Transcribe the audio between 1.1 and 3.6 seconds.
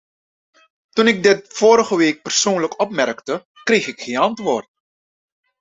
dit vorige week persoonlijk opmerkte,